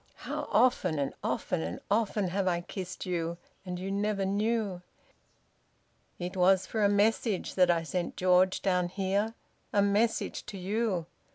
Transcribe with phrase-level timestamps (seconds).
[0.25, 4.81] "How often and often and often have I kissed you, and you never knew!...
[6.17, 9.35] It was for a message that I sent George down here
[9.71, 11.05] a message to you!